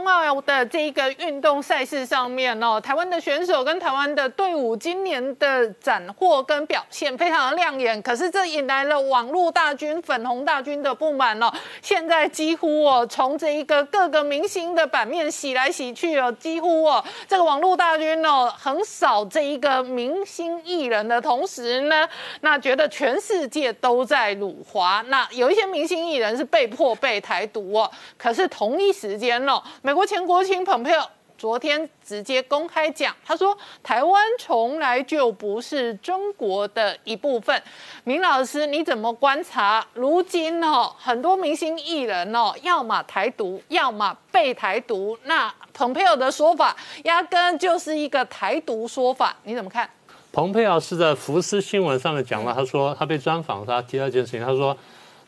[0.00, 11.52] 冬奥的这一个运动赛事上面哦，台湾的选手跟台湾的队伍今年的斩获跟表现非常的亮眼，可是这引来了网络大军、粉红大军的不满哦。
[11.82, 22.08] 现在几乎哦，从这一个各个明星的版面洗来洗去哦，几乎哦，这个网络大军哦很少这一个明星艺人的同时呢，
[22.40, 25.04] 那觉得全世界都在辱华。
[25.08, 37.60] 那有一些明星艺人是被迫被台独哦，可是同一时间哦，美国前国情蓬佩奥昨天直接公开讲，他说台湾从来就不是中国的一部分。
[38.04, 39.84] 明老师，你怎么观察？
[39.94, 45.18] 如今哦，很多明星艺人哦，要么台独，要么被台独。
[45.24, 49.90] 那蓬佩奥的说法，压根就是一个台独说法，你怎么看？
[50.32, 54.76] 蓬佩奥是在福斯新闻上面讲了，他说他被专访，他提到一件事情，他说。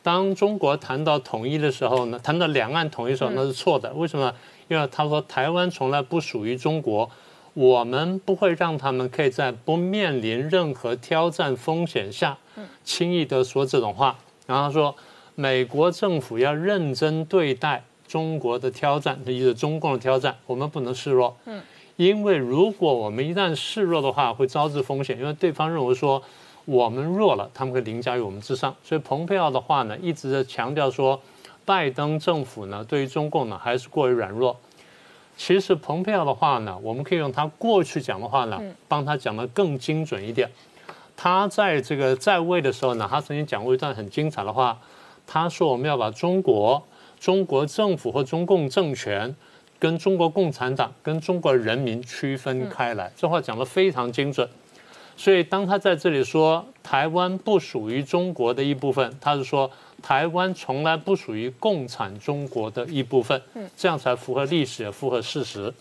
[0.02, 3.92] 当中国谈到统一的时候呢，谈到两岸统一的时候，那是错的。
[3.92, 4.34] 为什么？
[4.68, 7.08] 因为他说台湾从来不属于中国，
[7.54, 12.36] 我们不会让他们可以在不面临任何挑战风险下，
[12.82, 14.18] 轻易的说这种话。
[14.46, 14.94] 然后他说，
[15.34, 21.36] 美国政府要认真对待中国的挑战，就是中共的挑战，我们不能示弱。
[21.44, 21.60] 嗯，
[21.96, 26.22] 因为如果我们一旦示弱的话，会招致风险，因为对方认为说。
[26.64, 28.74] 我们弱了，他们会凌驾于我们之上。
[28.82, 31.20] 所以蓬佩奥的话呢，一直在强调说，
[31.64, 34.56] 拜登政府呢对于中共呢还是过于软弱。
[35.36, 40.48] 其实蓬佩奥的话呢，我们可以用他过去讲的话呢，帮他讲得更精准一点。
[41.16, 44.78] 他在这个在位的时候呢，他曾经讲过一段很精彩的话。
[45.24, 46.82] 他说我们要把中国、
[47.18, 49.34] 中国政府和中共政权
[49.78, 53.10] 跟中国共产党跟中国人民区分开来。
[53.16, 54.46] 这话讲得非常精准。
[55.22, 59.70] 所以，当他在这里说台湾不属于中国的一部分，他是说
[60.02, 63.40] 台湾从来不属于共产中国的一部分，
[63.76, 65.72] 这样才符合历史，也符合事实。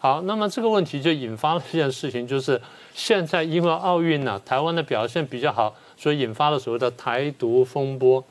[0.00, 2.60] 好，那么这个问题就引发了一件事情，就是
[2.92, 8.24] 现在因为奥运呢，台湾的表现比较好，所以引发了所谓的台独风波。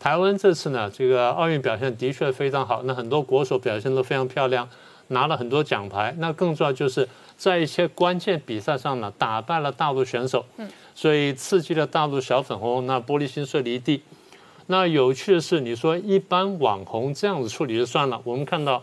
[0.00, 4.66] 台湾这次呢，这个奥运表现的确非常好，那很多国手表现都非常漂亮，
[5.08, 6.14] 拿了很多奖牌。
[6.16, 7.06] 那更重要就是。
[7.42, 14.00] 在一些关键比赛上呢，打败了大陆选手，嗯，所以刺激了大陆小粉红，那玻璃心碎了一地。
[14.68, 18.80] 那有趣的是，你说一般网红这样子处理就算了，我们看到，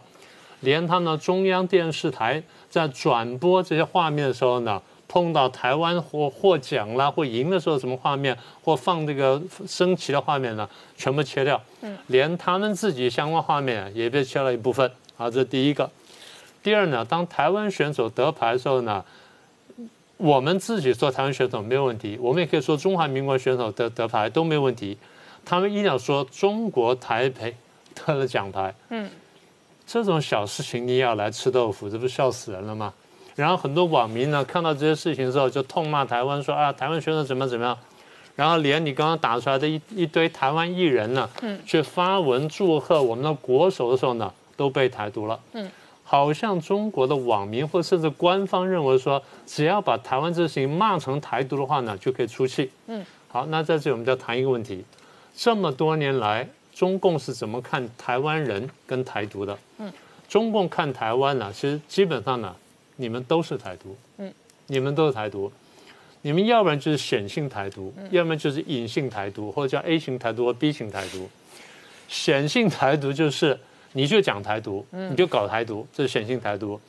[0.60, 15.90] 连他们中央电视台在转播这些画面的时候呢，碰到台湾获获奖啦或赢的时候什么画面，或放这个升旗的画面呢，全部切掉，嗯，连他们自己相关画面也被切了一部分，好，这是第一个。
[16.62, 19.04] 第二呢，当台湾选手得牌的时候呢，
[20.18, 24.98] 我们自己说台湾选手没有问题，我们也可以说中华民国选手得得牌都没有问题。
[25.46, 27.56] 他们一定要说中国台北
[27.96, 29.10] 得了奖牌，嗯，
[29.88, 32.94] 这种小事情你也要来吃豆腐，这不笑死人了吗？
[33.36, 37.78] 然后很多网民呢看到这些事情之后就痛骂台湾，说啊台湾选手怎么怎么样，
[38.36, 45.72] 然后连你刚刚打出来的一一堆台湾艺人呢，嗯，去发文祝贺我们的国手的时候呢，都被台独了，嗯。
[46.12, 52.68] 好像中国的网民或甚至官方认为说，只要把台湾这事情骂成台独的话呢，就可以出气。
[52.88, 54.84] 嗯，好，那在这里我们就要谈一个问题：
[55.36, 59.56] 这么多年来，中共是怎么看台湾人跟台独的？
[59.78, 59.94] 嗯，
[60.28, 62.56] 中共看台湾呢，其实基本上呢，
[62.96, 63.96] 你们都是台独。
[64.18, 64.34] 嗯，
[64.66, 65.52] 你们都是台独，
[66.24, 71.30] 你们要不然就是显性台独，要不然就是隐性台独，或者叫 A 型台独或 B 型台独。
[72.08, 73.60] 显性台独就是。
[73.94, 76.80] 你就讲台独，你就搞台独，这是显性台独；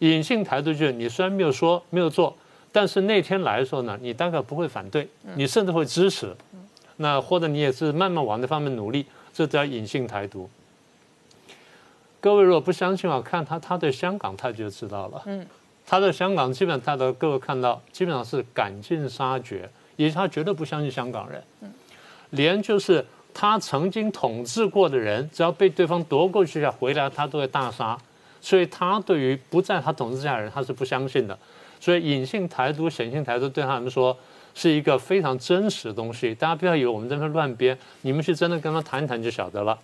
[0.00, 2.36] 隐性台独就是你虽然没有说没有做，
[2.70, 6.34] 但是那天来的时候呢，你大概不会反对，你甚至会支持。
[6.96, 10.48] 那或者你也是慢慢往那方面努力，这叫隐性台独。
[12.20, 15.22] 各位如果不相信的话，看他他对香港他就知道了。
[15.26, 15.46] 嗯，
[15.86, 21.42] 他在香港基本他的各位看到基本上是赶尽杀绝，也他绝对不相信香港人。
[21.62, 21.72] 嗯，
[22.30, 23.04] 连就是。
[23.34, 27.98] 他曾经统治过的人，只要被对方夺过去了，回来他都会大杀。
[28.40, 31.36] 所以他对于不在他统治下的人，他是不相信的。
[31.80, 34.16] 所以隐性台独、显性台独对他们说
[34.54, 36.34] 是一个非常真实的东西。
[36.34, 39.78] 大家不要以为我们在那乱编，你们去真的跟他谈一谈就晓得了。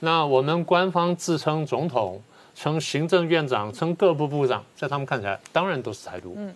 [0.00, 2.20] 那我们官方自称总统、
[2.54, 6.34] 称行政院长、称各部部长，在他们看起来当然都是台独。
[6.36, 6.52] 嗯。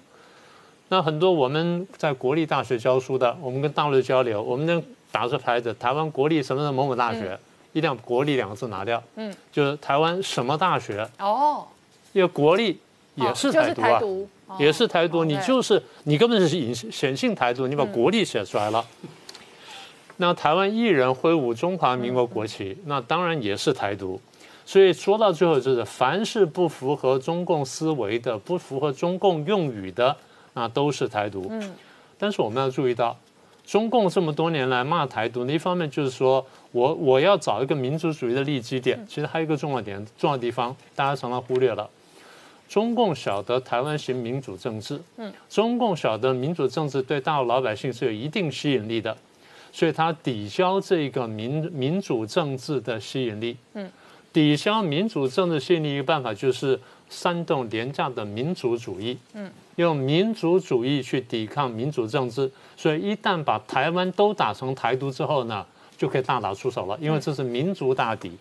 [0.88, 4.82] 那很多我们在国立大学教书的，我们跟大陆交流，我们能。
[5.12, 7.38] 打出牌子，台湾国立什么的某某大学，
[7.72, 9.02] 一定要国立两个字拿掉。
[9.14, 11.64] 嗯，就是台湾什么大学哦，
[12.12, 12.78] 因为国立
[13.14, 18.84] 也是台独啊，也是台独，你就是你根本是隐显性台独，你把国立写出来了。
[20.18, 24.20] 那台湾艺人挥舞中华民国国旗，那当然也是台独。
[24.66, 30.14] 所以说到最后就是，凡是不符合中共思维的、不符合中共用语的，
[30.56, 31.46] 那都是台独。
[31.50, 31.74] 嗯，
[32.18, 33.16] 但是我们要注意到，
[33.66, 41.88] 中共这么多年来骂台独，一方面就是说我我要找一个民族主义的立基点，其实还有一个重要点、重要地方，大家常常忽略了。
[42.68, 49.16] 中共晓得台湾行民主政治，嗯，中共晓得民主政治对大陆老百姓是有一定吸引力的，
[49.70, 53.88] 所以它抵消这个民民主政治的吸引力，嗯，
[54.32, 65.64] 抵消民主政治吸引力一个办法就是煽动廉价的民族主义，嗯，用民族主义去抵抗民主政治，所以一旦把台湾都打成台独之后呢，
[65.96, 68.32] 就可以大打出手了，因为这是民族大敌。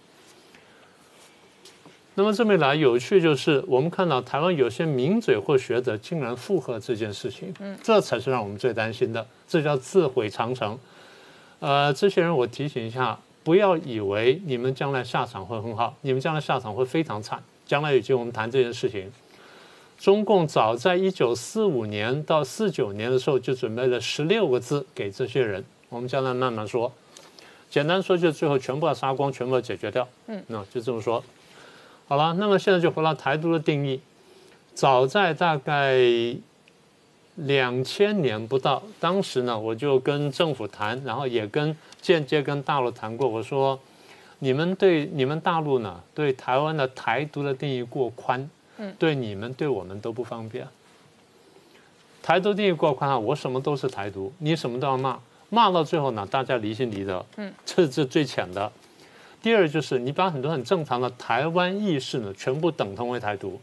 [2.17, 10.79] 那么这么一来，有趣就是我们看到台湾有些名嘴或学者竟然附和这件事情，嗯，这才是让我们最担心的，这叫自毁长城。
[11.59, 17.43] 呃，这些人我提醒一下，不要以为你们将来下场会很好，你们将来下场会非常惨。
[17.65, 19.11] 将来有机会我们谈这件事情。
[20.05, 26.93] 中共早在一九四五年到四九年的时候就准备了十六个字给这些人，我们将来慢慢说。
[27.71, 30.07] 简单说，就最后全部要杀光，全部要解决掉。
[30.27, 31.23] 嗯，那就这么说。
[32.07, 33.99] 好了，那么现在就回到台独的定义。
[34.75, 35.97] 早在大概
[37.33, 43.27] 两千年不到，当时呢，我就跟政府谈，然后也跟间接跟大陆谈过。
[43.27, 43.79] 我说，
[44.37, 50.67] 你们对你们大陆呢，对台湾的台独的定义过宽，嗯，对你们对我们都不方便。
[52.21, 55.19] 台独定义过宽啊，我什么都是台独，你什么都要骂，
[55.49, 58.71] 骂到最后呢，大家离心离德，嗯，这是最浅的。
[59.41, 63.61] 第二就是你把很多很正常的台湾意识呢，全部等同为台独。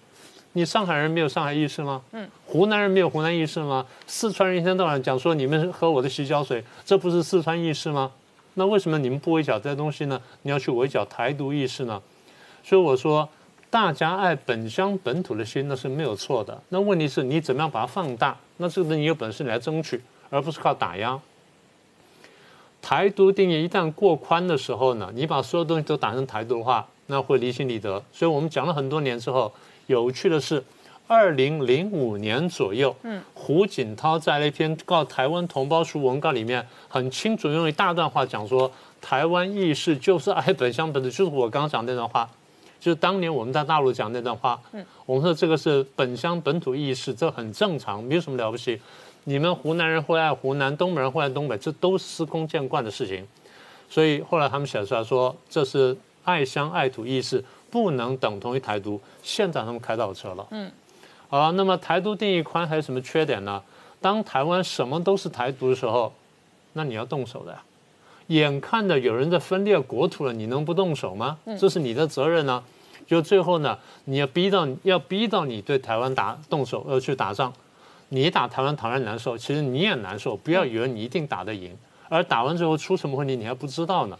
[0.52, 2.02] 你上海人没有上海意识吗？
[2.12, 2.28] 嗯。
[2.46, 3.84] 湖南人没有湖南意识吗？
[4.06, 8.12] 四川人一天到晚讲说你们喝我的洗脚水，这不是四川意识吗？
[8.54, 10.20] 那为什么你们不围剿这些东西呢？
[10.42, 12.00] 你要去围剿台独意识呢？
[12.62, 13.28] 所以我说，
[13.72, 16.62] 大家爱本乡本土的心那是没有错的。
[16.68, 18.36] 那问题是你怎么样把它放大？
[18.58, 19.98] 那这个你有本事你来争取，
[20.28, 21.18] 而不是靠打压。
[22.82, 28.02] 台独定义一旦过宽的时候呢，你把所有东西都打成台独的话，那会离心离德。
[28.12, 29.50] 所以我们讲了很多年之后，
[29.86, 30.62] 有趣的是，
[31.06, 38.70] 二零零五年左右，嗯，胡锦涛在那篇告台湾同胞书文告里面，很清楚用一大段话讲说，
[39.00, 42.28] 台湾意识就是爱本乡本土，就是我刚刚讲那段话，
[42.82, 48.80] 就是当年我们在大陆讲那段话，嗯，我们说这个是本乡本土意识，这很正常，没有什么了不起。
[49.22, 53.24] 你们湖南人会爱湖南，东北人会爱东北，这都是司空见惯的事情。
[53.88, 59.00] 所以后来他们写出来说，这是爱乡爱土意识，不能等同于台独。
[59.22, 60.44] 现在他们开倒车了。
[60.50, 60.68] 嗯，
[61.28, 63.62] 好，那么台独定义宽还有什么缺点呢？
[64.00, 66.12] 当台湾什么都是台独的时候，
[66.72, 67.62] 那你要动手的呀。
[68.36, 71.38] 眼看着有人在分裂国土了，你能不动手吗？
[71.58, 72.62] 这是你的责任呢。
[73.06, 77.52] 就最后呢，你要逼到要逼到你对台湾打动手，要去打仗。
[78.10, 80.36] 你打台湾，台湾难受，其实你也难受。
[80.36, 81.76] 不要以为你一定打得赢，
[82.08, 84.18] 而打完之后出什么问题，你还不知道呢。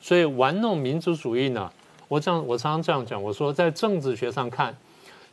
[0.00, 1.70] 所以玩弄民族主义呢，
[2.08, 4.76] 我这样我常常这样讲，我说在政治学上看，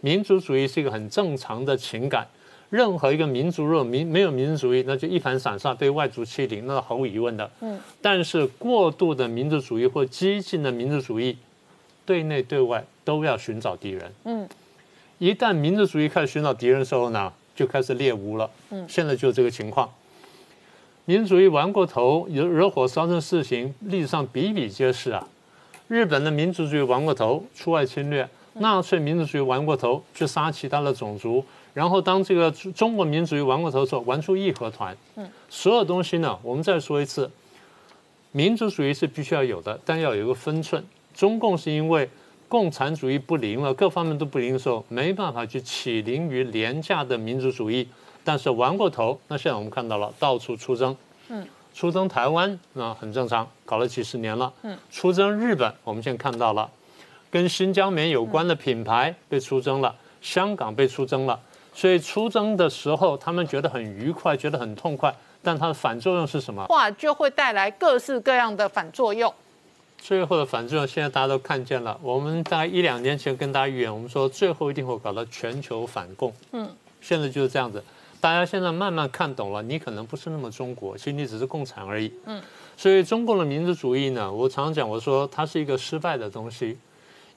[0.02, 2.28] 民族主义是一个很正常的情感。
[2.70, 7.50] 任何一个民族若民没有民族主义，那就一盘散沙，被外族欺凌，那是毫无疑问的。
[7.62, 7.80] 嗯。
[8.02, 11.38] 但是过度的民族主义或激进的民族主义，
[12.06, 14.12] 对内对外都要寻找敌人。
[14.26, 14.48] 嗯。
[15.20, 17.34] 一旦民族主义开始寻找敌人的时候呢？
[17.56, 19.90] 就开始猎巫了，嗯，现在就是这个情况。
[21.06, 25.28] 民族主义玩过头，惹惹火烧成事情，历史上比比皆是啊。
[25.88, 28.28] 日本的民族主义玩过头，出外侵略；
[28.62, 31.44] 纳粹民族主义玩过头，去杀其他的种族。
[31.78, 34.98] 然后当这个中国民主主义玩过头的时候，玩出义和团。
[35.16, 37.30] 嗯，所有东西呢，我们再说一次，
[38.32, 40.84] 民族主义是必须要有的，但要有一个分寸。
[41.14, 42.10] 中共是因为。
[42.50, 47.86] 共产主义不灵了，各方面都不灵的时候，没办法去起灵于廉价的民族主义。
[48.24, 50.96] 但是玩过头，那现在我们看到了到处出征，
[51.28, 56.72] 嗯，出征台湾那很正常，搞了几十年了，嗯，出征日本，我们现在看到了，
[57.30, 61.38] 跟新疆棉有关的品牌被出征了，香港被出征了，
[61.78, 66.66] 所以出征的时候他们觉得很愉快，觉得很痛快，但它的反作用是什么？
[66.66, 69.32] 话就会带来各式各样的反作用。
[70.00, 71.96] 最后的反作用，现在大家都看见了。
[72.02, 76.34] 我们大概一两年前跟大家预言，我们说最后一定会搞到全球反共。
[76.52, 76.68] 嗯，
[77.00, 77.84] 现在就是这样子。
[78.20, 82.12] 大家现在慢慢看懂了，你可能不是那么中国，其实你只是共产而已。
[82.26, 82.42] 嗯，
[82.76, 86.76] 所以中共的民族主义呢，我常讲，我说它是一个失败的东西，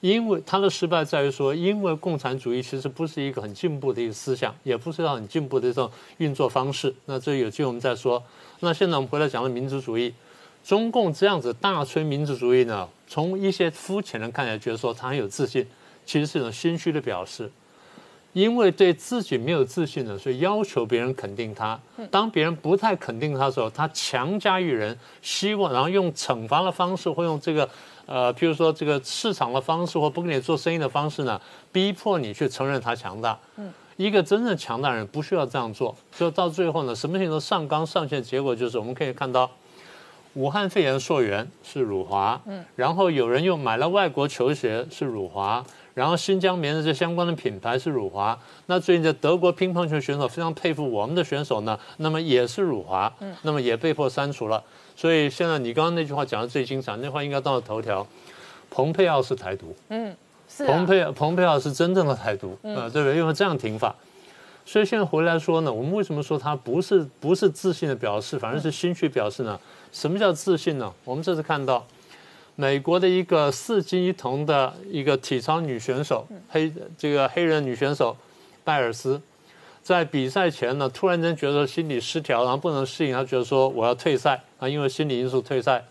[0.01, 6.93] 因为它的失败在于说，因为共产主义其实不是一个很进步的一个思想，也不是很进步的这种运作方式。
[7.05, 8.21] 那这有机会我们再说。
[8.59, 10.13] 那现在我们回来讲了民族主义。
[10.63, 15.65] 中共这样子大吹民族主义呢，从一些肤浅人看起来觉得说他很有自信，
[16.05, 17.51] 其实是一种心虚的表示。
[18.33, 21.77] 因为对自己没有自信的，所以要求别人肯定他。
[22.09, 27.67] 当别人不太肯定他的时候，他强加于人，希望然后用惩罚的方式，或用这个
[28.05, 31.39] 呃，譬如说这个市场的方式，或不跟你做生意的方式呢，
[31.71, 33.37] 逼迫你去承认他强大。
[33.97, 39.49] 一个真正强大人不需要这样做，就到最后呢，什么事情都上纲上线，结果就是我们可以看到，
[40.33, 45.63] 武汉肺炎溯源是辱华，嗯，然后有人又买了外国球鞋是辱华。
[45.93, 48.35] 然后新疆棉的这相关的品牌是辱华，
[48.67, 54.63] 那最近的德国乒乓球选手非常佩服我们的选手呢，那么也是辱华，嗯，那么也被迫删除了。
[55.01, 58.05] 所以现在你刚刚那句话讲的最精彩，那话应该到了头条。
[58.69, 60.15] 蓬佩奥是台独，嗯，
[60.47, 63.17] 是蓬佩蓬佩奥是真正的台独，呃，对不对？
[63.17, 63.95] 因为这样停法，
[64.63, 69.59] 所以现在回来说呢，我们为什么说他不是不是自信的表示，反而是心虚表示呢？
[69.91, 70.93] 什么叫自信呢？
[71.03, 71.83] 我们这次看到。
[72.55, 78.15] 美国的一个四金一铜的一个体操女选手，黑这个黑人女选手
[78.63, 79.19] 拜尔斯，
[79.83, 85.83] 在比赛前呢，突然间觉得心理失调，然后不能适应，他觉得说我要退赛啊，因为心理因素退赛。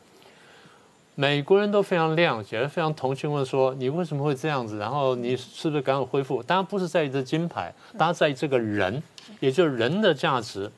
[1.16, 4.78] 美国人都非常谅解，非常同情，问说你为什么会这样子？
[4.78, 6.42] 然后你是不是赶快恢复？
[6.42, 9.02] 当然不是在意这金牌，大家在意这个人，
[9.40, 10.70] 也就是人的价值。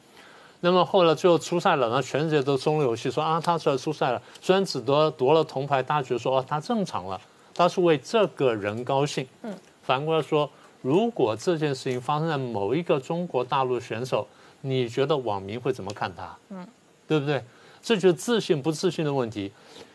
[0.61, 7.21] 那么后来最后出赛了，然后全世界都中了游戏，说啊他出来出赛了，虽然只夺夺了铜牌，大家觉得说哦他正常了，
[7.55, 9.25] 他是为这个人高兴。
[9.43, 10.49] 嗯，反过来说，
[10.83, 14.27] 如果这件事情发生在某一个中国大陆选手，
[14.61, 16.37] 你觉得网民会怎么看他？
[16.51, 16.67] 嗯，
[17.09, 17.43] 对不对？
[17.81, 19.51] 这就是自信不自信的问题。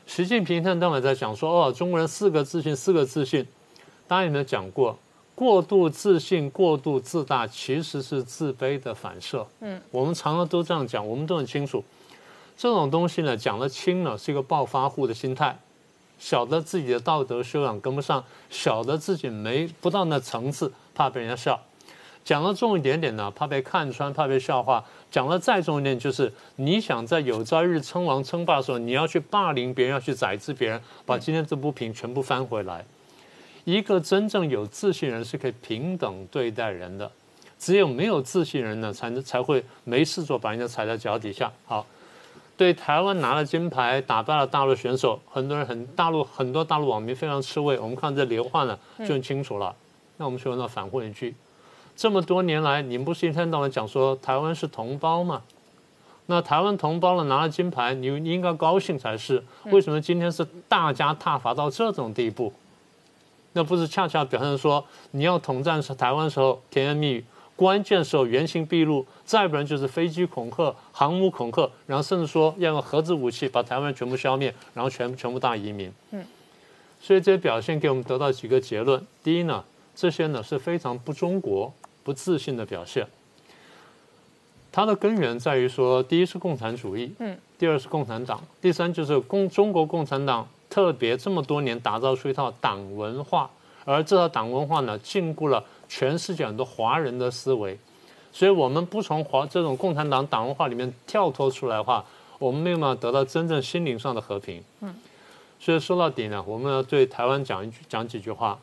[0.05, 3.45] 习近平现在在讲说哦中国人四个自信四个自信，
[4.07, 4.97] 大家有没有讲过？
[5.35, 9.45] 过度自信、过度自大，其实是自卑的反射。
[9.59, 11.83] 嗯，我们常常都这样讲，我们都很清楚，
[12.57, 15.55] 这种东西呢，讲得轻了是一个暴发户的心态，
[16.19, 21.59] 晓得自己的道德修养跟不上，晓得自己没不到那层次，怕被人家笑；
[22.25, 32.85] 讲得重一点点呢，怕被看穿，怕被笑话；讲得再重一点，就是你想在有朝一日称王称霸的时候，你要去霸凌别人，要去宰制别人，把今天这不平全部翻回来。
[33.63, 37.11] 一个真正有自信人是可以平等对待人的，
[37.59, 41.51] 只有没有自信人呢，才能才会没事做，把人家踩在脚底下。
[41.65, 41.85] 好，
[42.57, 47.77] 对台湾拿了金牌，打败了大陆选手，很多人很大陆很多大陆网民非常吃味。
[47.79, 49.73] 我们看这刘焕呢就很清楚了。
[50.17, 51.35] 那我们说那反问一句：
[51.95, 55.43] 这么多年来，你们不是一天到晚讲说台湾是同胞吗？
[56.25, 59.41] 那台湾同胞呢拿了金牌，你应该高兴才是。
[59.65, 62.51] 为什么今天是大家挞伐到这种地步？
[63.53, 67.25] 那不是恰恰表现说你要统战台湾时候甜言蜜语，
[67.57, 75.91] 关键时候原形毕露，再不然就是飞机恐吓、航母恐吓，然后甚至说要用核子武器把台湾全部消灭，然后全全部大移民。
[76.11, 76.23] 嗯，
[77.01, 79.61] 所以这些表现给我们得到几个结论：第一呢，
[79.93, 81.73] 这些呢是非常不中国、
[82.03, 83.05] 不自信的表现。
[84.71, 90.47] 它的根源在于说，第一是共产主义，嗯，第二是共产党，第三就是共中国共产党。
[90.69, 93.49] 特别这么多年打造出一套党文化，
[93.85, 97.77] 而这套党文化呢，禁锢了全世界很多华人的思维，
[98.31, 102.03] 所以我们不从华这种共产党党文化里面跳脱出来的话，
[102.39, 104.63] 我们没有办法得到真正心灵上的和平。
[104.81, 104.93] 嗯，
[105.59, 108.57] 所以说到底呢，我们要对台湾讲一句讲几句话。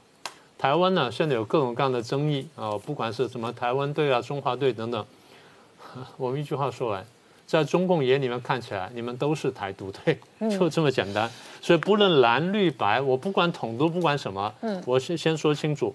[0.56, 5.04] 台湾呢，现在有各种各样的争议啊，不管是什么台湾队啊、中华队等等，
[6.16, 7.04] 我们一句话说完。
[7.46, 11.30] 在中共眼里面看起来，你们都是台独队，就这么简单。
[11.60, 14.52] 所以不论蓝绿白，我不管统独，不管什么，
[14.86, 15.94] 我先先说清楚，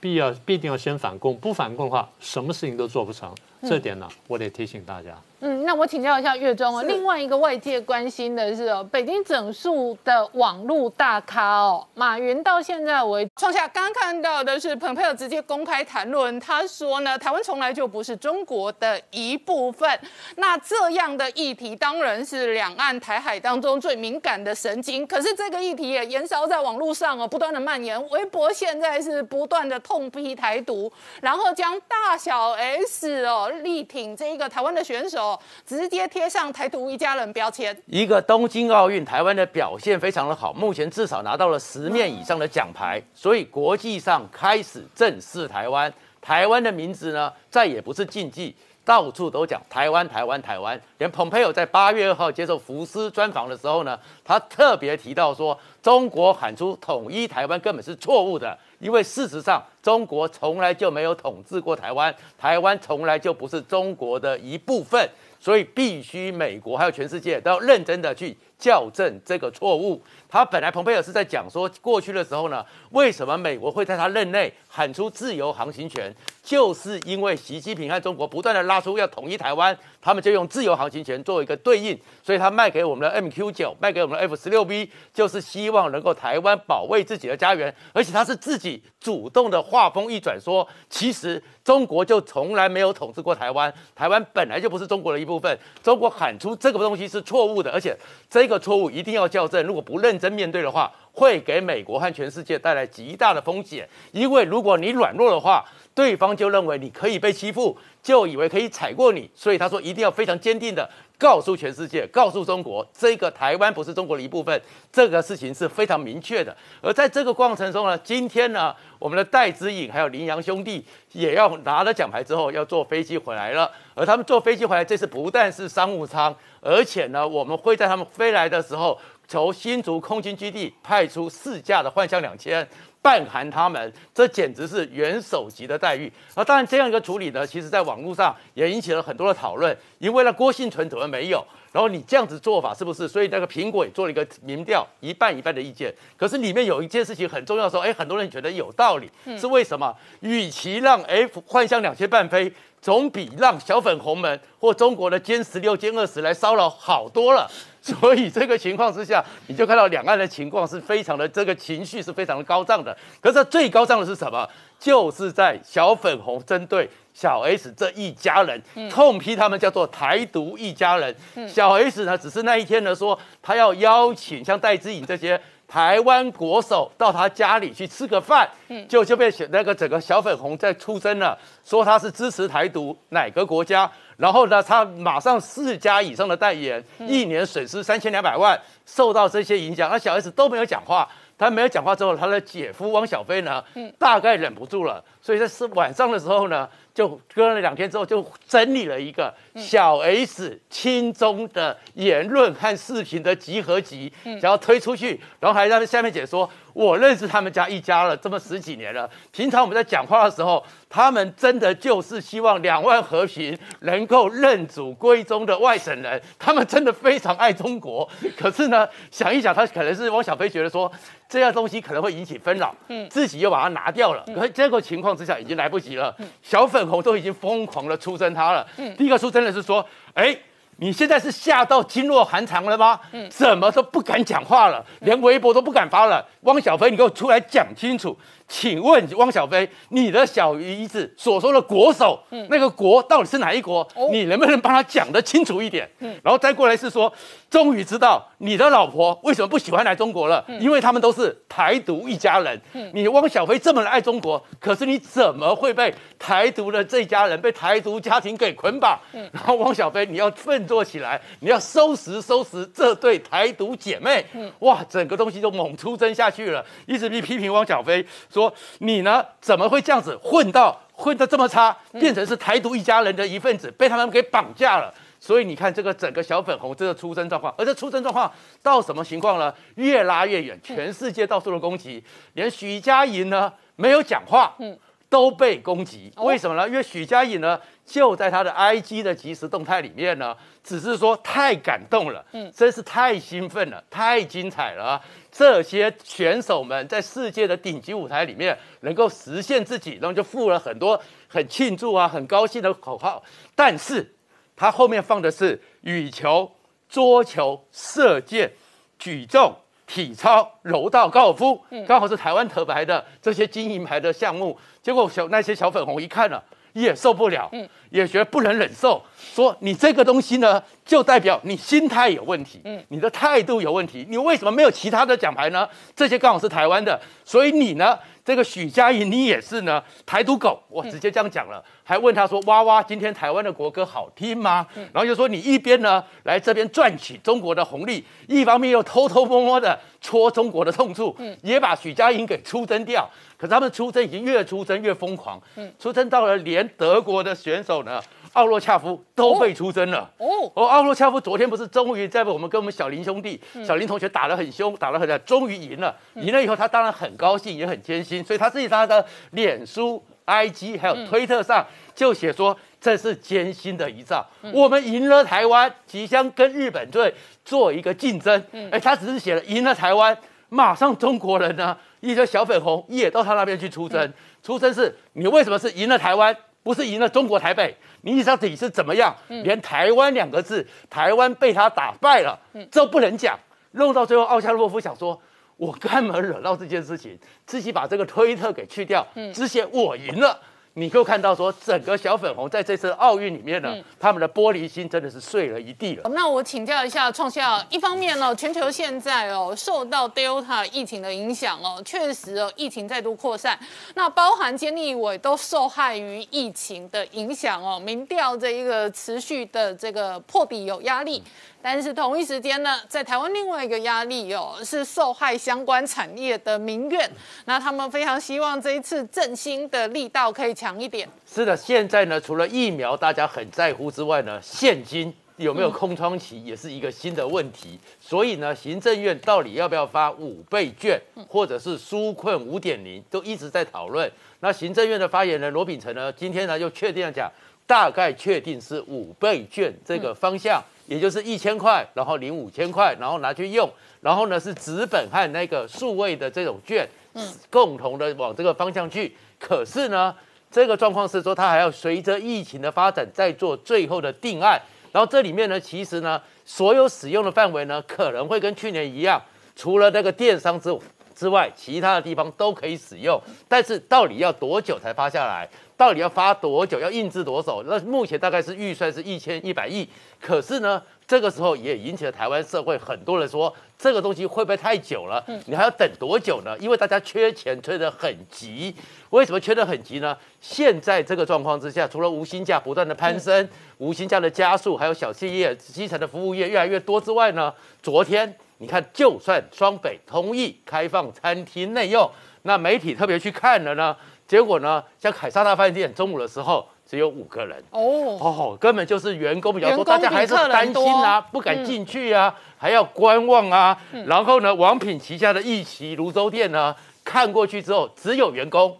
[0.00, 3.34] 必要必定要先反共，不反共的话，什么事情都做不成。
[3.62, 5.16] 这点呢，我得提醒大家。
[5.40, 6.82] 嗯，那我请教一下岳中哦。
[6.82, 13.68] 另外一个外界关心的是哦，北京整数的网络大咖哦，马云到现在为创下。
[13.68, 19.88] 刚刚看到的是蓬佩奥直接公开谈论，他说呢，台湾从来就不是中国的一部分。
[20.36, 25.06] 那这样的议题当然是两岸台海当中最敏感的神经。
[25.06, 28.08] 可是这个议题也延烧在网络上哦，不断的蔓延。
[28.08, 30.90] 微博现在是不断的痛批台独，
[31.20, 35.27] 然后将大小 S 哦力挺这一个台湾的选手。
[35.66, 37.76] 直接贴上台独一家人标签。
[37.86, 45.92] 一个东京奥运，台湾的表现非常的好，目前至少拿到了十面以上的奖牌，所以国际上开始正视台湾。
[46.20, 48.54] 台湾的名字呢，再也不是禁忌，
[48.84, 50.78] 到处都讲台湾，台湾，台湾。
[50.98, 65.08] 连蓬佩奥在八月二号接受福斯专访的时候呢，他特别提到说，中国喊出统一台湾根本是错误的，因为事实上中国从来就没有统治过台湾，台湾从来就不是中国的一部分。
[65.40, 70.02] 所以必须美国还有全世界都要认真的去校正这个错误。
[70.28, 97.96] 他本来蓬佩尔是在讲说，过去的时候呢，为什么美国会在他任内喊出自由航行权，就是因为习近平和中国不断的拉出要统一台湾，他们就用自由航行权作为一个对应，所以他卖给我们的 MQ 九，卖给我们的 F 十六 B，就是希望能够台湾保卫自己的家园，而且他是自己主动的话锋一转说，其实中国就从来没有统治过台湾，台湾本来就不是中国的一部分，中国喊出这个东西是错误的，而且
[98.28, 100.17] 这个错误一定要校正，如果不认。
[100.18, 103.88] 真面对的话，会给美国和全世界带来极大的风险。
[104.12, 109.28] 因为如果你软弱的话，对方就认为你可以被欺负，就以为可以踩过你。
[109.34, 114.60] 所以他说一定要非常坚定的告诉全世界，告诉中国，这个台湾不是中国的一部分。
[114.92, 116.56] 这个事情是非常明确的。
[116.80, 123.68] 而在这个过程中呢，今天呢，我们的戴之颖还有林洋兄弟也要拿了奖牌之后要坐飞机回来了。
[123.96, 128.96] 而他们坐飞机回来，这次不但是商务舱，而且呢，我们会在他们飞来的时候。
[129.28, 132.66] 从新竹空军基地派出四架的幻象两千，
[133.02, 136.10] 半含他们，这简直是元首级的待遇。
[136.34, 139.76] 那当然，这样一个处理呢，其实在网络上也引起了很多的讨论。
[139.98, 141.46] 因为呢，郭信存怎么没有？
[141.70, 143.06] 然后你这样子做法是不是？
[143.06, 145.94] 所以那个苹果也做了一个民调，一半一半的意见。
[146.16, 149.94] 可是里面有一件事情很重要，说哎，很多人觉得有道理，是为什么？
[150.20, 157.46] 与其让 F 幻象两千半飞，总比让小粉红们或中国的歼十六、歼二十来骚扰好多了。
[158.00, 162.96] 所以这个情况之下，你就看到两岸的情况是非常的，这个情绪是非常的高涨的。
[163.20, 164.48] 可是最高涨的是什么？
[164.78, 171.14] 就是在小粉红针对小 S 这一家人，痛批他们叫做台独一家人。
[171.48, 175.40] 小 S 呢，只是那一天呢说，他要邀请像戴之颖这些。
[175.70, 178.48] 台湾国手到他家里去吃个饭，
[178.88, 191.08] 就就被那个整个小粉红在出征了，说他是支持台独哪个国家，然后呢，他马上四家以上的代言，一年损失三千两百万，受到这些影响，那小 S 都没有讲话，
[191.38, 193.64] 他没有讲话之后，他的姐夫汪小菲呢，
[193.96, 196.66] 大概忍不住了，所以在是晚上的时候呢。
[196.94, 206.50] 就隔了两天之后，就整理了一个小 S 亲中的言论和视频的集合集，想要推出去，然后还让下面解说。
[206.74, 209.08] 我认识他们家一家了这么十几年了。
[209.32, 216.20] 平常我们在讲话的时候，他们真的就是希望两岸和平，能够认祖归宗的外省人。
[216.36, 218.08] 他们真的非常爱中国。
[218.36, 220.90] 可是呢，想一想，他可能是汪小菲觉得说
[221.28, 224.24] 这样东西可能会引起纷扰，嗯，自己又把它拿掉了。
[224.34, 226.16] 可这个情况之下已经来不及了。
[226.40, 228.64] 小粉红都已经疯狂的出征他了。
[228.76, 230.38] 嗯，第一个出征的是说，哎。
[230.80, 233.00] 你现在是吓到噤若寒蝉了吗？
[233.10, 236.24] 嗯，怎么都不敢讲话了，连微博都不敢发了。
[236.42, 238.16] 汪小菲，你给我出来讲清楚。
[238.48, 243.86] 请问汪小菲，你的小姨子所说的国手，那个国到底是哪一国？
[244.10, 245.88] 你能不能帮他讲得清楚一点？
[246.00, 247.12] 嗯然后再过来是说，
[247.50, 252.58] 终于知道你的老婆为什么不喜欢来中国了，因为他们都是台独一家人。
[252.72, 258.98] 嗯你汪小菲这么爱中国，可是你怎么会被台独的这家人、被台独家庭给捆绑？
[259.12, 264.24] 嗯然后汪小菲，你要振作起来，你要收拾收拾这对台独姐妹。
[264.32, 268.04] 嗯哇，整个东西就猛出征下去了，一直批批评汪小菲。
[268.32, 268.37] 说
[268.78, 269.24] 你呢？
[269.40, 274.92] 怎么会这样子混到混得这么差，变成是台独一家人的一份子，被他们给绑架了？
[275.20, 278.30] 所以你看这个整个小粉红这个出生状况，而这出生状况
[278.62, 279.52] 到什么情况呢？
[279.74, 282.02] 越拉越远，全世界到处的攻击，
[282.34, 286.12] 连许家印呢没有讲话，嗯，都被攻击。
[286.16, 286.68] 为什么呢？
[286.68, 295.02] 因为许家颖呢就在他的 IG 的即时动态里面呢，只是说太感动了，嗯，真是太兴奋了，太精彩了。
[295.30, 303.22] 这些选手们在世界的顶级舞台里面能够实现自己，然后就附了很多很庆祝啊、很高兴的口号。
[303.54, 304.14] 但是，
[304.56, 306.50] 他后面放的是羽球、
[306.88, 308.52] 桌球、射箭、
[308.98, 309.54] 举重、
[309.88, 314.56] 体操、柔道、高尔夫，刚好是台湾特牌的这些金银牌的项目。
[314.80, 316.40] 结果小那些小粉红一看了。
[316.74, 319.02] 也受不了，嗯，也觉得不能忍受。
[319.16, 324.06] 说你这个东西呢，就代表你心态有问题，嗯，你的态度有问题。
[324.08, 325.68] 你为什么没有其他的奖牌呢？
[325.94, 330.60] 这些刚好是台湾的，所以你呢，这个许佳莹，你也是呢，台独狗。
[330.68, 343.08] 我直接这样讲了，还问他说：“哇哇，今天台湾的国歌好听吗？”然后就说你一边呢来这边赚取中国的红利，一方面又偷偷摸摸的戳中国的痛处，嗯，也把许佳莹给出征掉。
[343.36, 348.00] 可是他们出征已经越出征越疯狂，嗯，出征到了连德国的选手呢，
[348.32, 350.10] 奥洛恰夫都被出征了。
[350.18, 355.94] 哦，哦，奥洛恰夫昨天不是终于在我们跟我们小林兄弟、小林同学打得很凶，打得很终于赢了。
[356.14, 367.12] 赢了以后，他当然很高兴，也很艰辛，所以他自己他的脸书 IG 还有推特上就写说这是艰辛的一仗，我们赢了台湾，即将跟日本队
[367.44, 368.44] 做一个竞争。
[368.70, 370.16] 哎，他只是写了赢了台湾，
[370.50, 374.12] 马上中国人呢，一些小粉红也到他那边去出征，
[374.42, 377.76] 出征是你为什么是赢了台湾，不是赢了中国台北？
[378.02, 379.14] 你到底是怎么样？
[379.28, 382.38] 连台湾两个字，台湾被他打败了，
[382.70, 383.38] 这不能讲。
[383.72, 385.20] 弄到最后，奥恰洛夫想说。
[385.58, 387.18] 我干嘛惹到这件事情？
[387.44, 390.40] 自己把这个推特给去掉，只写我赢了。
[390.78, 396.08] 你可以看到说，整个小粉红在这次奥运里面呢，他们的玻璃心真的是碎了一地了。
[396.10, 403.58] 那我请教一下创校，一方面呢，全球现在哦受到 Delta 疫情的影响哦，确实哦疫情再度扩散，
[403.94, 411.24] 那包含监立委都受害于疫情的影响哦，民调这一个持续的这个破底有压力。
[411.60, 417.10] 但是同一时间呢，在台湾另外一个压力哦，是受害相关产业的民怨。
[417.46, 421.08] 那他们非常希望这一次振兴的力道可以强一点。
[421.24, 427.78] 是的，现在呢，除了疫苗大家很在乎之外呢，现金有没有空窗期也是一个新的问题。
[428.00, 434.10] 所以呢，行政院到底要不要发五倍券，或者是纾困五点零，都一直在讨论。
[434.40, 437.30] 那行政院的发言人罗秉成呢，今天呢又确定了讲，
[437.66, 440.60] 大概确定是五倍券这个方向。
[440.86, 449.14] 也就是一千块，然后领五千块，然后拿去用，然后呢是纸本和那个数位的这种券，嗯，共同的往这个方向去。
[449.38, 450.16] 可是呢，
[450.50, 454.60] 这个状况是说，它还要随着疫情的发展再做最后的定案。
[454.90, 459.22] 然后这里面呢，其实呢，所有使用的范围呢，可能会跟去年一样，
[459.54, 460.76] 除了那个电商之
[461.14, 463.20] 之外，其他的地方都可以使用。
[463.46, 465.48] 但是到底要多久才发下来？
[465.78, 466.80] 到底要发多久？
[466.80, 467.62] 要印制多少？
[467.62, 469.88] 那目前大概是预算是一千一百亿。
[470.20, 475.24] 可是呢，这个时候也引起了台湾社会很多人说，这个东西会不会太久了？
[475.46, 476.58] 你还要等多久呢？
[476.58, 478.74] 因为大家缺钱缺得很急。
[479.10, 480.18] 为什么缺得很急呢？
[480.40, 492.10] 现在这个状况之下，除了无薪假不断的攀升，无薪假的加速，还有小企业、基层的服务业越来越多之外呢，昨天你看，就算双北同意开放餐厅内用，
[492.42, 493.96] 那媒体特别去看了呢。
[494.28, 497.56] 结果呢，像凯撒大饭店中午的时候只有五个人。
[497.70, 497.80] 哦。
[498.20, 503.76] 哦，根本就是员工比较多，大家还是担心啊，不敢进去啊，还要观望啊。
[504.06, 508.78] 然后呢，王品旗下的义旗泸州店呢，看过去之后只有员工，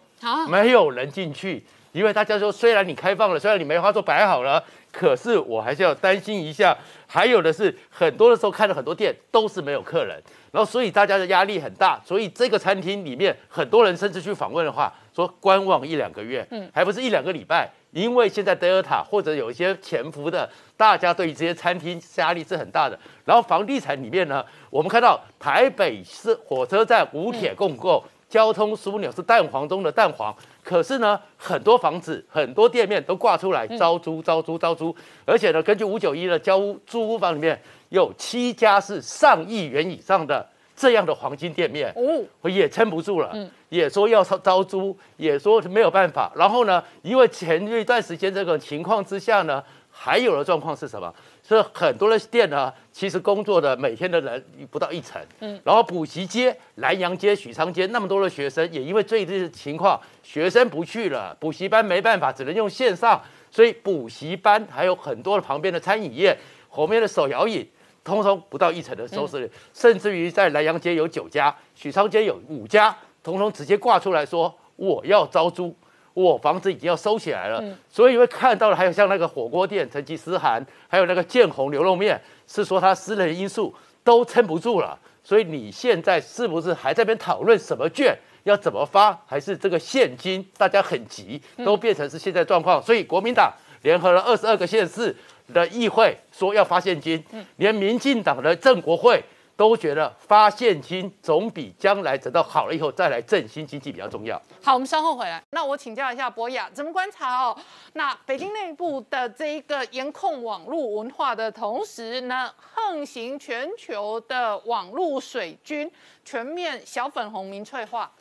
[0.50, 6.76] 没有人进去，因为大家说虽然你开放了，虽然你梅花座摆好了，可是我还是要担心一下。
[7.06, 14.92] 还有的是很多的时候看了很多店都是没有客人，然后所以大家的压力很大，所以这个餐厅里面很多人甚至去访问的话。
[15.18, 22.96] 说观望一两个月，嗯，还不是一两个礼拜，因为现在德尔塔或者有一些潜伏的，大家对这些餐厅压力是很大的。
[23.24, 40.48] 然后房地产里面呢，我们看到台北市火车站五铁共构，交通枢纽是蛋黄中的蛋黄，可是呢，很多房子、很多店面都挂出来招租、招租、招租，而且呢，根据五九一的交屋租屋房里面有七家是上亿元以上的。
[40.78, 43.34] 这样的黄金店面哦，也撑不住了，
[43.68, 46.32] 也说要招招租，也说没有办法。
[46.36, 49.60] 然后呢，因为前一段时间这个情况之下呢，
[49.90, 51.12] 还有的状况是什么？
[51.42, 55.20] 是很多的店呢，其实工作的每天的人不到一成。
[55.40, 66.38] 嗯，然后补习街、南阳街、许昌街那么多的学生，也因为这一情况，学生不去了，补习班没办法，只能用线上，所以补习班还有很多的旁边的餐饮业、
[66.68, 67.66] 后面的手摇饮。
[68.09, 75.77] 通通不到一成的收视率，甚至于在南阳街有九家，许昌街有五家，通通直接挂出来说我要招租，
[76.14, 77.62] 我房子已经要收起来了。
[77.90, 84.99] 所以会看到了，还有像那个火锅店成吉思汗，还有那个建宏牛肉面，是说他私人因素都撑不住了。
[85.23, 92.83] 所以你现在是不是还在边讨论什么券要怎么发，还是这个现金大家很急，都变成是现在状况？
[92.83, 95.14] 所以国民党联合了二十二个县市。
[95.52, 97.24] 的议会说要发现金，
[97.56, 99.22] 连民进党的郑国会
[99.56, 104.40] 都觉得发现金总比将来等到好了以后再来振兴经济比较重要。
[104.62, 105.42] 好，我们稍后回来。
[105.50, 107.56] 那我请教一下博雅，怎么观察哦？
[107.94, 115.90] 那北京内部的这一个严控网络文化的同时呢，横行全球的网络水军
[116.24, 118.12] 全面小粉红民粹化。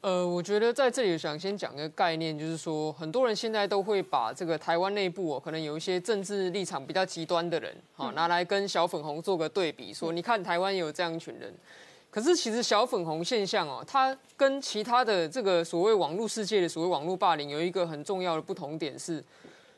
[0.00, 11.52] 呃，我觉得在这里想先讲一个概念，就是说很多人现在都会把这个台湾内部哦，可能有一些政治立场比较极端的人，好拿来跟小粉红做个对比，说你看台湾也有这样一群人。
[12.10, 19.22] 可是其实小粉红现象哦，它跟其他的这个所谓网络世界的所谓网络霸凌有一个很重要的不同点是，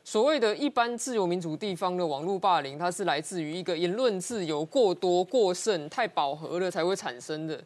[0.03, 7.59] 所谓的一般自由民主地方的网络霸凌，它是来自于一个言论自由过多过剩、太饱和了才会产生的。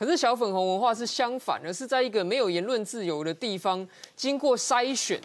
[0.00, 3.86] 可是小粉红文化是相反的，是在一个没有言论自由的地方，
[4.16, 5.20] 经过筛选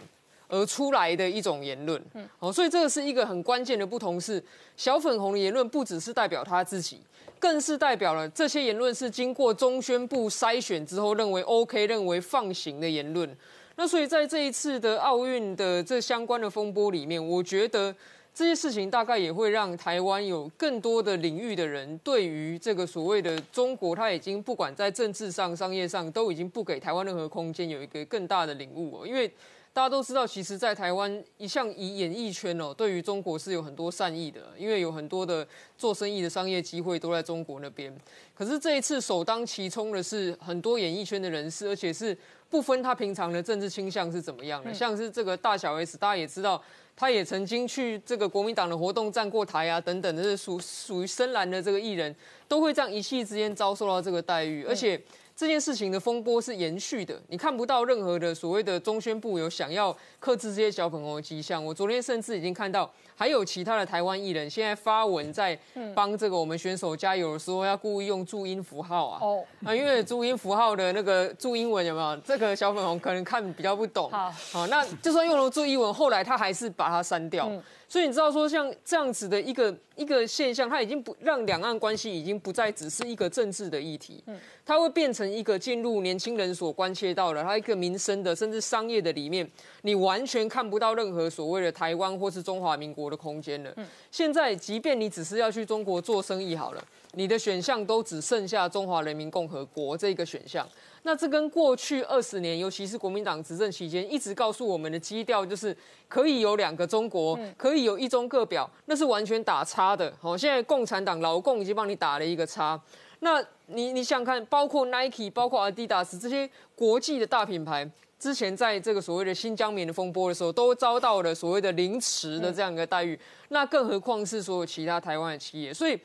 [0.48, 1.98] 而出来的一种言论。
[2.12, 4.44] 嗯，哦，所以这个是一个很关键的不同，是
[4.76, 7.00] 小粉红的言论不只是代表他自己，
[7.38, 13.34] 更是代表了这些言论是经过中宣部筛选之后认为 OK、认为放行的言论。
[13.76, 17.96] 那所以在这一次的奥运的这相关的风波里面，我觉得。
[18.36, 29.06] 这些事情大概也会让台湾有更多的领域的人对于这个所谓的中国，他已经不管在政治上、商业上都已经不给台湾任何空间，有一个更大的领悟哦。
[29.06, 29.26] 因为
[29.72, 35.46] 大家都知道，其实，在台湾一向以演艺圈哦，对于中国是有很多善意的，因为有很多的
[35.78, 37.90] 做生意的商业机会都在中国那边。
[38.34, 42.14] 可是这一次首当其冲的是很多演艺圈的人士，而且是
[42.50, 46.62] 不分他平常的政治倾向是怎么样的，像是这个大小 S，大家也知道。
[46.96, 52.12] 他也曾经去这个国民党的活动站过台啊，等等，这是属属于深蓝的这个艺人，
[52.48, 55.00] 都会这样一气之间遭受到这个待遇，而且。
[55.38, 61.62] 这件事情的风波是延续的，你看不到任何的所谓的中宣部有想要克制这些小粉红的迹象。
[61.62, 65.58] 我昨天甚至已经看到，还有其他的台湾艺人现在发文在
[65.94, 69.18] 帮这个我们选手加油的时候，要故意用注音符号啊。
[69.22, 72.16] 哦，啊，因为注音符号的那个注英文有没有？
[72.18, 74.10] 这个小粉红可能看比较不懂。
[74.10, 77.50] 好，好，那就算用了注英文，后来他还是把它删掉。
[77.88, 89.48] 所以你知道说像这样子的一个一个现象，它已经不让两岸关系已经不再只是一个政治的议题，嗯，它会变成一个进入年轻人所关切到的，它一个民生的甚至商业的里面，
[89.82, 93.72] 你完全看不到任何所谓的台湾或是中华民国的空间了。
[93.76, 100.66] 嗯，现在即便你只是要去中国做生意好了，你的选项都只剩下中华人民共和国这个选项。
[101.02, 105.76] 那这跟过去二十年，尤其是国民党执政期间，一直告诉我们的基调就是
[106.08, 110.12] 可以有两个中国，可以有一中各表，那是完全打叉的。
[110.20, 112.80] 好，现在共产党老共已经帮你打了一个叉。
[113.20, 117.88] 那你你想看，包括 Nike、包括 Adidas 这些国际的大品牌，
[118.26, 123.16] 之前在这个所谓的新疆棉的风波的时候，都遭到了所谓的凌迟的这样一个待遇。
[123.50, 125.96] 那更何况是所有其他台湾的企业，所以。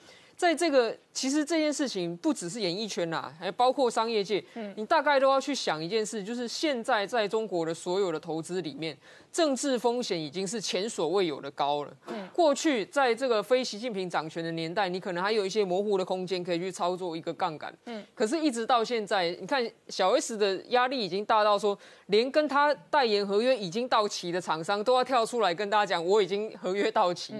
[0.41, 8.97] 在这个其实这件事情不只是演艺圈啦，还包括商业界，嗯，你大概都要去想一件事，就是现在在中国的所有的投资里面，
[9.31, 11.93] 政治风险已经是前所未有的高了。
[12.07, 17.71] 嗯，过去在这个非习近平掌权的年代，你可能还有一些模糊的空间可以去操作一个杠杆。
[17.85, 21.77] 嗯，可是一直到现在，你看小 S 的压力已经大到说，
[22.07, 27.35] 连跟他代言合约已经到期的厂商都要跳出来跟大家讲，我已经合约到期。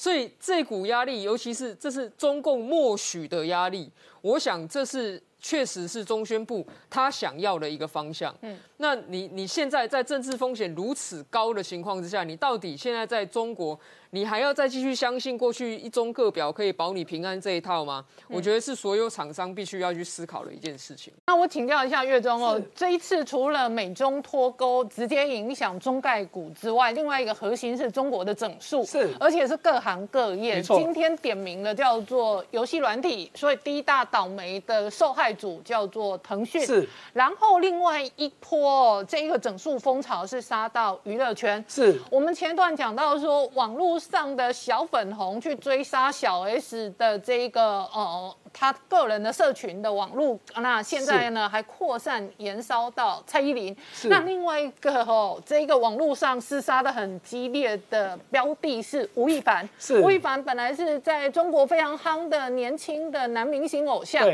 [0.00, 3.90] 所以这股压力，尤其是这是中共默许的压力，
[4.22, 8.34] 我想这是确实是中宣部他想要的一个方向。
[8.40, 13.78] 嗯，那你你现在在政治风险如此高的情况之下，你到底现在在中国？
[14.12, 18.04] 你还要再继续相信过去一中各表可以保你平安这一套吗？
[18.26, 21.12] 我觉得是所有厂商必须要去思考的一件事情。
[21.28, 30.60] 那我请教一下岳中哦，这一次除了美中脱钩直接影响中概股之外，另外一个核心是中国的整数，是，而且是各行各业。
[30.60, 36.66] 今天点名了叫做游戏软体，所以第一大倒霉的受害组叫做腾讯。
[36.66, 38.69] 是，然后另外一波
[39.06, 41.64] 这一个整数风潮是杀到娱乐圈。
[41.68, 44.00] 是我们前段讲到说网络。
[44.10, 53.76] 上的小粉红去追杀小 S 的这一个呃，他个人的社群的网络，那现在呢还扩散延烧到蔡依林。
[54.04, 59.68] 那另外一个哦，这一个网络上厮杀的很激烈的标的是吴亦凡。
[59.78, 64.26] 是吴亦凡本来是在中国非常夯的年轻的男明星偶像，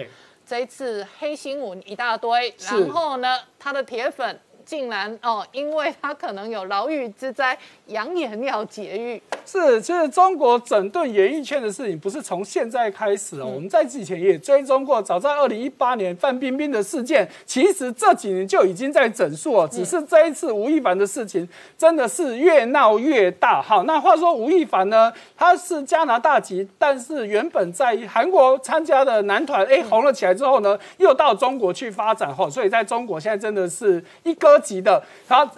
[0.47, 4.41] 这一次黑新闻一大堆，然后呢，他的铁粉。
[4.67, 9.23] 竟然哦，因为他可能有牢狱之灾，扬言要劫狱。
[9.47, 21.49] 是，其实中国整顿演艺圈的事情不是从现在开始哦，我们在之前也追踪过，早在二零一八年范冰冰的事件，其实这几年就已经在整肃哦，只是这一次吴亦凡的事情
[21.79, 23.63] 真的是越闹越大。
[23.63, 34.56] 好，那话说吴亦凡呢，他是加拿大籍，但是原本在韩国参加的男团，哎，红了起来之后呢，又到中国去发展哈，所以在中国现在真的是一哥。
[34.59, 35.49] 级的，然后。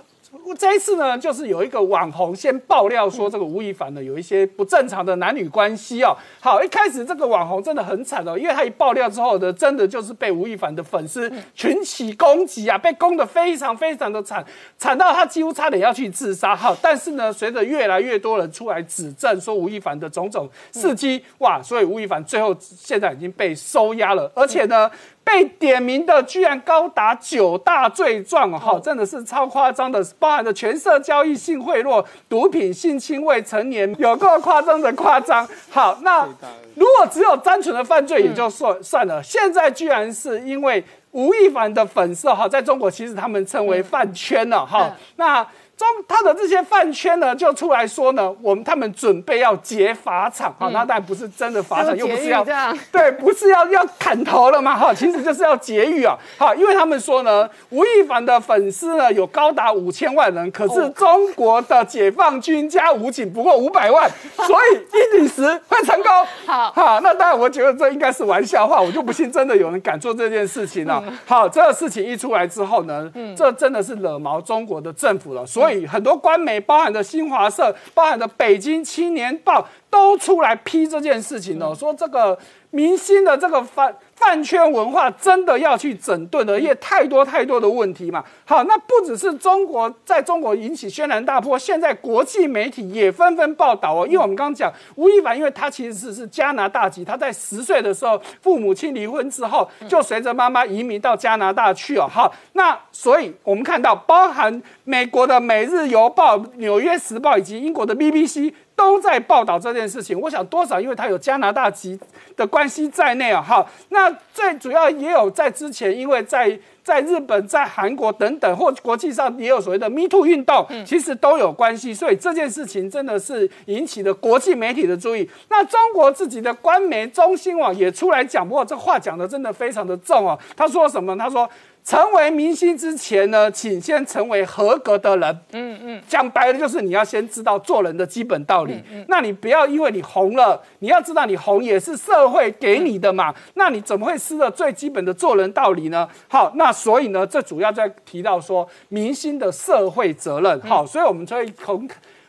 [0.58, 6.14] 这一次呢，就是有一个网红先爆料说，这个吴亦凡呢有一些不正常的男女关系哦。
[6.38, 14.44] 好，一开始这个网红真的很惨哦，因为他一爆料之后呢，真的就是被吴亦凡的粉丝群起攻击啊，被攻的非常非常的惨，
[14.76, 16.54] 惨到他几乎差点要去自杀。
[16.54, 24.90] 好，但是呢，随着越来越多人出来指证说吴亦凡的种种事迹，哇，所以吴亦凡最后现在已经被收押了，而且呢。
[25.31, 35.47] 被点名的居然高达九大罪状哦，哈，真的是超夸张的，包含着全社交易、性贿赂、毒品、性侵未成年，有够夸张的夸张。
[35.69, 36.27] 好，那
[36.75, 45.47] 如果只有单纯的犯罪也就算算了，现在居然是因为吴亦凡的粉丝哈，在中国其实他们称为饭圈了哈，那。
[45.79, 52.45] 中他的这些饭圈呢，就出来说呢，我们他们准备要劫法场，好，那当然不是真的法场，又不是要
[52.91, 66.11] 对，不是要要砍头了嘛，哈，其实就是要劫狱啊，好，因为他们说呢，吴亦凡的粉丝呢有高达五千万人，可是中国的解放军加武警不过五百万， 所以一比十会成功，
[66.45, 71.01] 好，好，那当然我觉得这应该是玩笑话，我就不信真的有人敢做这件事情了。
[71.25, 75.67] 好，这个事情一出来之后呢，这真的是惹毛中国的政府了，所以。
[75.87, 82.38] 很多官媒，包含的新华社，包含的北京青年报，都出来批这件事情了，说这个
[82.70, 88.22] 明星的这个饭饭圈文化真的要去整顿了，因为太多太多的问题嘛。
[88.44, 94.07] 好，那不只是中国在中国引起轩然大波，现在国际媒体也纷纷报道哦。
[94.07, 102.07] 因为我们刚刚讲吴亦凡，因为他其实是是加拿大籍，他在十岁的时候父母亲离婚之后，就随着妈妈移民到加拿大去哦。
[102.07, 110.19] 好，那所以我们看到，包含美国的《每日邮报》、《纽约时报》以及英国的 BBC 都在报道这件事情。
[110.19, 111.99] 我想多少，因为他有加拿大籍
[112.37, 113.43] 的关系在内啊。
[113.43, 116.59] 好，那最主要也有在之前，因为在。
[116.88, 121.93] 在日本、在韩国等等，或国际上也有所谓的 “Me Too” 运动，其实都有关系。
[121.93, 125.29] 所以这件事情真的是引起了国际媒体的注意。
[125.51, 130.38] 那中国自己的官媒中新网也出来讲，不过这话讲的真的非常的重哦。
[130.57, 131.14] 他说什么？
[131.14, 131.47] 他说。
[131.88, 135.40] 成为明星之前呢，请先成为合格的人。
[135.53, 138.74] 嗯嗯，讲白了就是你要先知道做人的基本道理。
[138.92, 143.35] 嗯，那你不要因为你红了，你要知道你红也是社会给你的嘛。
[143.55, 146.07] 那你怎么会失了最基本的做人道理呢？
[146.29, 150.61] 好，那所以呢，这主要在提到说明星的社会责任。
[150.61, 151.88] 好，所以我们可以从。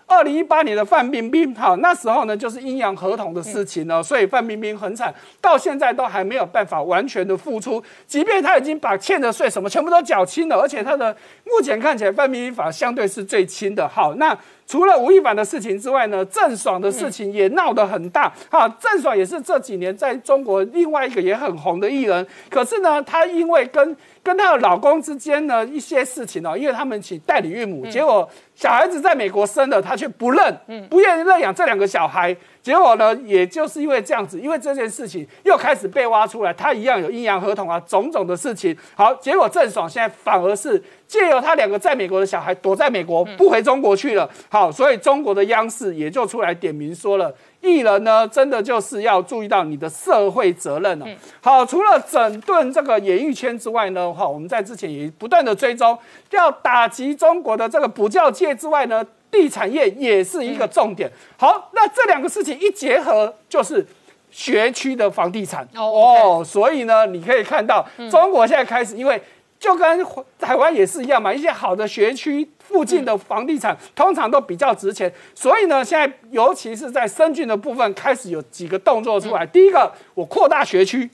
[0.10, 13.88] 二零一八年的范冰冰，好，那时候呢就是阴阳合同的事情呢，所以范冰冰很惨，到现在都还没有办法完全的付出，即便他已经把欠的税什么全部都缴清了，而且他的目前看起来范冰冰法相对是最轻的。
[13.88, 18.34] 好，那除了吴亦凡的事情之外呢，郑爽的事情也闹得很大。
[18.50, 28.28] 好，郑爽也是这几年在中国另外一个也很红的艺人，可是呢，她因为跟跟她的老公之间呢一些事情哦，因为他们请代理孕母，结果。
[28.60, 30.54] 小孩子在美国生了，他却不认，
[30.90, 32.36] 不愿意认养这两个小孩。
[32.62, 38.76] 结果呢，也就是因为这样子，因为这件事情又开始被挖出来，他一样有阴阳合同啊，种种的事情。
[38.96, 44.30] 好，结果郑爽现在反而是借由他两个在美国的小孩躲在美国，不回中国去了。
[44.50, 47.34] 好，所以中国的央视也就出来点名说了。
[47.62, 51.06] 艺人呢，真的就是要注意到你的社会责任了。
[51.42, 55.98] 好，除了整顿这个演艺圈之外呢，哈，我们在之前也不断的追踪，
[56.32, 61.12] 要打击中国的这个补教界之外呢，地产业也是一个重点。
[61.38, 63.86] 好，那这两个事情一结合，就是
[64.32, 66.42] 学区的房地产哦。
[66.46, 69.22] 所以呢，你可以看到，中国现在开始，因为
[69.60, 70.06] 就跟
[70.40, 72.50] 台湾也是一样嘛，一些好的学区。
[72.70, 79.44] 附近的房地产通常都比较值钱，所以呢，现在尤其是在深圳的部分开始有几个动作出来。
[79.44, 81.10] 第一个，我扩大学区，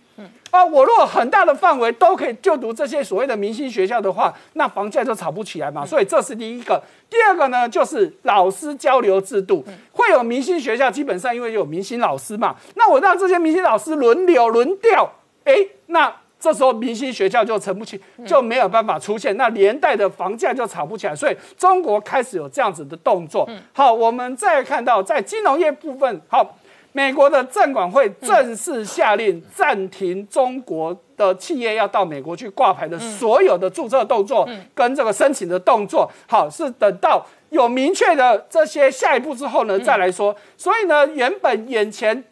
[0.52, 5.86] 啊，我如果很大的范围都可以就读这些所谓的明星学校的话，那房价就炒不起来嘛。
[5.86, 6.84] 所以这是第一个。
[7.10, 9.64] 第二个呢，就是老师交流制度，
[9.94, 15.10] 会有明星学校，基本上因为有明星老师嘛，那我让这些明星老师轮流轮调，
[15.46, 15.54] 哎，
[15.86, 16.14] 那。
[16.46, 23.50] 这时候明星学校就成不起，就没有办法出现，那连带的房价就炒不起来，所以中国开始有这样子的动作。
[23.74, 26.56] 好，我们再看到在金融业部分，好，
[26.92, 36.08] 美国的证管会正式下令暂停中国的企业要到美国去挂牌的所有的注册动作跟这个申请的动作。
[36.28, 40.36] 好，是等到有明确的这些下一步之后呢再来说。
[40.56, 42.24] 所以呢，原本眼前。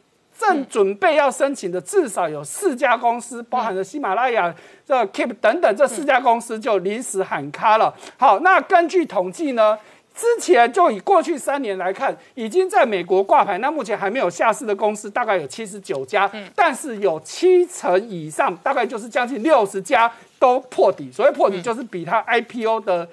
[0.47, 4.53] 正准备要申请的至少有四家公司，包含了喜马拉雅、
[4.85, 7.93] 这 Keep 等等，这四家公司就临时喊卡了。
[8.17, 9.77] 好，那根据统计呢，
[10.13, 21.11] 之前就以过去三年来看，已经在美国挂牌，那目前还没有下市的公司大概有七十九家，但是有七成以上，大概就是将近六十家都破底。
[21.11, 23.07] 所谓破底，就是比它 IPO 的。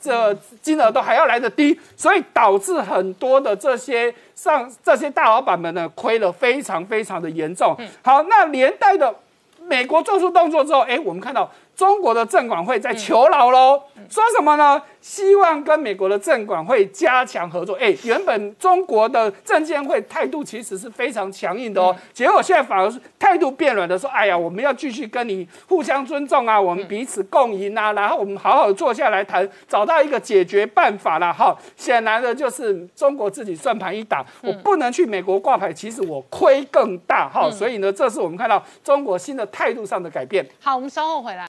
[0.00, 7.76] 这金额都还要来得低，所以导致很多的这些上这些大老板们呢亏了非常非常的严重。
[8.02, 9.14] 好，那连带的
[9.60, 14.80] 美国做出动作之后，哎，我们看到中国的证管会在求饶喽，说什么呢？
[15.02, 17.76] 希望跟美国的证管会加强合作。
[17.76, 37.28] 哎，原本中国的证监会态度其实是非常强硬的哦，结果现在反而是态度变软的，说：“哎呀，我们要继续跟你互相尊重啊，我们彼此共赢啊，然后我们好好坐下来谈，找到一个解决办法了。”哈，显然的就是中国自己算盘一打，我不能去美国挂牌，其实我亏更大。
[37.28, 40.44] 哈，所以呢，这是我们看到中国新的态度上的改变。
[40.60, 41.44] 好，我们稍后回来。